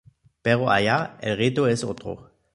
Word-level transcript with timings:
Pero 0.41 0.71
allá 0.71 1.19
el 1.21 1.37
reto 1.37 1.67
es 1.67 1.83
otro. 1.83 2.31